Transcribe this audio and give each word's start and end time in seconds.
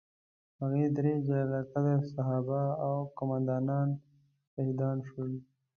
هغه 0.59 0.85
درې 0.97 1.13
جلیل 1.25 1.51
القدره 1.59 1.95
صحابه 2.13 2.61
او 2.85 2.93
قوماندانان 3.17 3.89
شهیدان 4.51 4.97
شول. 5.07 5.31